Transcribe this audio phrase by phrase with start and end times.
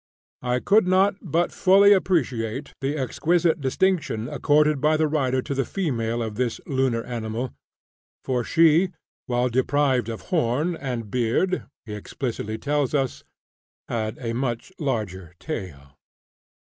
[0.41, 5.63] I could not but fully appreciate the exquisite distinction accorded by the writer to the
[5.63, 7.53] female of this lunar animal
[8.23, 8.89] for she,
[9.27, 13.23] while deprived of horn and beard, he explicitly tells us,
[13.87, 15.95] "had a much larger tail!"